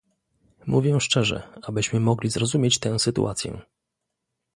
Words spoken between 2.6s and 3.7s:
tę sytuację